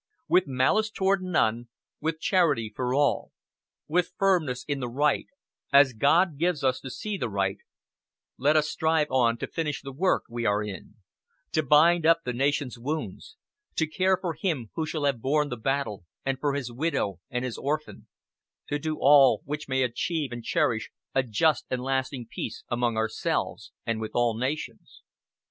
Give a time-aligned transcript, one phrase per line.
[0.27, 1.67] "With malice toward none;
[1.99, 3.31] with charity for all;
[3.87, 5.27] with firmness in the right,
[5.71, 7.57] as God gives us to see the right,
[8.39, 10.95] let us strive on to finish the work we are in;
[11.51, 13.37] to bind up the nation's wounds;
[13.75, 17.45] to care for him who shall have borne the battle, and for his widow, and
[17.45, 18.07] his orphan
[18.69, 23.71] to do all which may achieve and cherish a just and lasting peace among ourselves,
[23.85, 25.03] and with all nations."